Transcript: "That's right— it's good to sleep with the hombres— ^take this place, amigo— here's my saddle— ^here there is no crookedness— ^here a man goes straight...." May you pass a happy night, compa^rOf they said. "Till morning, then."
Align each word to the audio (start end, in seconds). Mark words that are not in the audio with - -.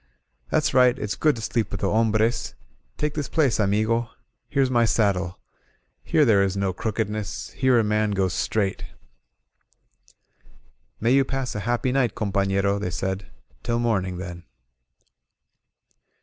"That's 0.49 0.73
right— 0.73 0.97
it's 0.97 1.13
good 1.15 1.35
to 1.35 1.43
sleep 1.43 1.69
with 1.69 1.81
the 1.81 1.91
hombres— 1.91 2.55
^take 2.97 3.13
this 3.13 3.29
place, 3.29 3.59
amigo— 3.59 4.09
here's 4.49 4.71
my 4.71 4.83
saddle— 4.83 5.37
^here 6.09 6.25
there 6.25 6.41
is 6.41 6.57
no 6.57 6.73
crookedness— 6.73 7.51
^here 7.59 7.79
a 7.79 7.83
man 7.83 8.09
goes 8.09 8.33
straight...." 8.33 8.83
May 10.99 11.11
you 11.11 11.23
pass 11.23 11.53
a 11.53 11.59
happy 11.69 11.91
night, 11.91 12.15
compa^rOf 12.15 12.79
they 12.79 12.89
said. 12.89 13.27
"Till 13.61 13.77
morning, 13.77 14.17
then." 14.17 14.45